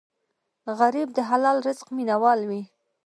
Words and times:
غریب 0.79 1.09
د 1.17 1.19
حلال 1.29 1.57
رزق 1.67 1.87
مینه 1.95 2.15
وال 2.21 2.41
وي 2.49 2.61